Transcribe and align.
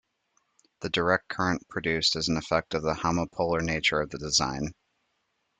The 0.79 0.89
direct 0.89 1.27
current 1.27 1.67
produced 1.69 2.15
is 2.15 2.27
an 2.27 2.35
effect 2.35 2.73
of 2.73 2.81
the 2.81 2.95
homopolar 2.95 3.61
nature 3.61 4.01
of 4.01 4.09
the 4.09 4.17
design. 4.17 4.73